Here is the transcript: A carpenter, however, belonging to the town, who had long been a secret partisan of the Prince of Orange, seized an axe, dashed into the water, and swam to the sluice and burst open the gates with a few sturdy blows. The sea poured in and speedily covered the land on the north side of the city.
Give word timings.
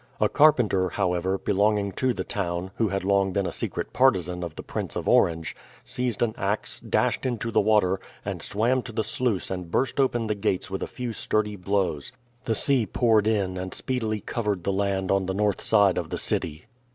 A 0.19 0.27
carpenter, 0.29 0.89
however, 0.89 1.37
belonging 1.37 1.91
to 1.91 2.11
the 2.11 2.23
town, 2.23 2.71
who 2.77 2.87
had 2.87 3.03
long 3.03 3.33
been 3.33 3.45
a 3.45 3.51
secret 3.51 3.93
partisan 3.93 4.43
of 4.43 4.55
the 4.55 4.63
Prince 4.63 4.95
of 4.95 5.07
Orange, 5.07 5.55
seized 5.83 6.23
an 6.23 6.33
axe, 6.39 6.79
dashed 6.79 7.23
into 7.23 7.51
the 7.51 7.61
water, 7.61 7.99
and 8.25 8.41
swam 8.41 8.81
to 8.81 8.91
the 8.91 9.03
sluice 9.03 9.51
and 9.51 9.69
burst 9.69 9.99
open 9.99 10.25
the 10.25 10.33
gates 10.33 10.71
with 10.71 10.81
a 10.81 10.87
few 10.87 11.13
sturdy 11.13 11.55
blows. 11.55 12.11
The 12.45 12.55
sea 12.55 12.87
poured 12.87 13.27
in 13.27 13.59
and 13.59 13.75
speedily 13.75 14.21
covered 14.21 14.63
the 14.63 14.73
land 14.73 15.11
on 15.11 15.27
the 15.27 15.35
north 15.35 15.61
side 15.61 15.99
of 15.99 16.09
the 16.09 16.17
city. 16.17 16.65